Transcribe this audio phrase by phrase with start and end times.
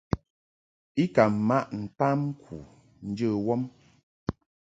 [1.03, 2.55] I ka maʼ ntamku
[3.07, 3.61] njə wɔm.